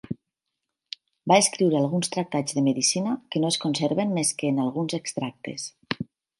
[1.31, 5.71] Va escriure alguns tractats de medicina que no es conserven més que en alguns extractes.